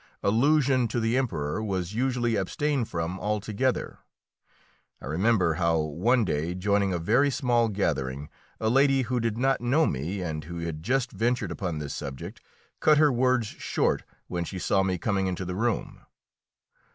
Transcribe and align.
Allusion 0.23 0.87
to 0.87 0.99
the 0.99 1.15
Emperor 1.15 1.63
was 1.63 1.93
usually 1.93 2.35
abstained 2.35 2.89
from 2.89 3.19
altogether. 3.19 3.99
I 4.99 5.05
remember 5.05 5.53
how 5.61 5.77
one 5.77 6.25
day, 6.25 6.55
joining 6.55 6.91
a 6.91 6.97
very 6.97 7.29
small 7.29 7.69
gathering, 7.69 8.27
a 8.59 8.67
lady 8.71 9.03
who 9.03 9.19
did 9.19 9.37
not 9.37 9.61
know 9.61 9.85
me 9.85 10.23
and 10.23 10.43
who 10.45 10.57
had 10.57 10.81
just 10.81 11.11
ventured 11.11 11.51
upon 11.51 11.77
this 11.77 11.93
subject, 11.93 12.41
cut 12.79 12.97
her 12.97 13.11
words 13.11 13.45
short 13.45 14.03
when 14.25 14.43
she 14.43 14.57
saw 14.57 14.81
me 14.81 14.97
coming 14.97 15.27
into 15.27 15.45
the 15.45 15.53
room. 15.53 16.01